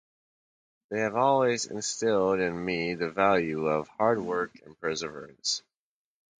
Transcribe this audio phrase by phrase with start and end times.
[0.89, 5.61] They have always instilled in me the value of hard work and perseverance.